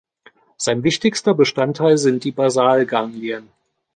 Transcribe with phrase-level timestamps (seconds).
[0.57, 3.49] Sein wichtigster Bestandteil sind die Basalganglien.